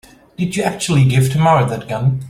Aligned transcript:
Did 0.35 0.55
you 0.55 0.63
actually 0.63 1.05
give 1.05 1.29
Tamara 1.31 1.69
that 1.69 1.87
gun? 1.87 2.19